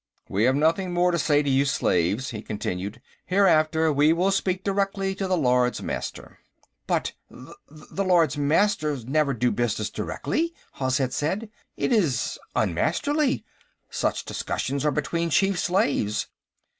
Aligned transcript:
"We 0.27 0.45
have 0.45 0.55
nothing 0.55 0.93
more 0.95 1.11
to 1.11 1.19
say 1.19 1.43
to 1.43 1.49
you 1.51 1.63
slaves," 1.63 2.31
he 2.31 2.41
continued. 2.41 3.03
"Hereafter, 3.27 3.93
we 3.93 4.13
will 4.13 4.31
speak 4.31 4.63
directly 4.63 5.13
to 5.13 5.27
the 5.27 5.37
Lords 5.37 5.79
Master." 5.83 6.39
"But.... 6.87 7.13
The 7.29 8.03
Lords 8.03 8.35
Master 8.35 8.97
never 9.05 9.35
do 9.35 9.51
business 9.51 9.91
directly," 9.91 10.55
Hozhet 10.79 11.13
said. 11.13 11.51
"It 11.77 11.93
is 11.93 12.39
un 12.55 12.73
Masterly. 12.73 13.45
Such 13.91 14.25
discussions 14.25 14.83
are 14.85 14.91
between 14.91 15.29
chief 15.29 15.59
slaves." 15.59 16.25